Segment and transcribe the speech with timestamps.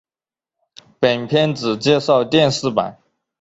[0.99, 2.97] 本篇只介绍电视版。